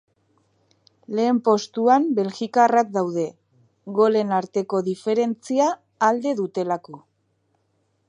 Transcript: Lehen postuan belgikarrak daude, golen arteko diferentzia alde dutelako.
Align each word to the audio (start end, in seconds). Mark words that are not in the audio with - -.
Lehen 1.19 1.41
postuan 1.47 2.07
belgikarrak 2.21 2.91
daude, 2.97 3.27
golen 4.01 4.35
arteko 4.41 4.83
diferentzia 4.91 5.73
alde 6.13 6.39
dutelako. 6.45 7.03